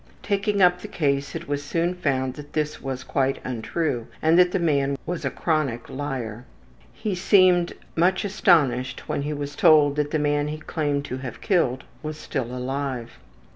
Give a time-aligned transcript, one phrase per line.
[0.23, 4.51] Taking up the case it was soon found that this was quite untrue and that
[4.51, 6.43] the man was a chronic liar.
[6.91, 11.39] He seemed much astonished when he was told that the man he claimed to have
[11.39, 13.19] killed was still alive.